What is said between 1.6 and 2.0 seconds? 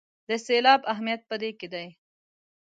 دی.